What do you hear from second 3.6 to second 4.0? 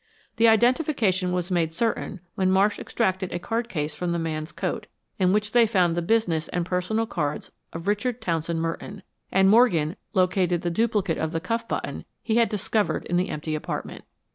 case